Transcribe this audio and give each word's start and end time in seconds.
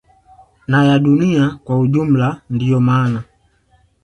na 0.67 0.83
ya 0.85 0.99
dunia 0.99 1.59
kwa 1.65 1.79
ujumla 1.79 2.41
Ndio 2.49 2.79
mana 2.79 3.23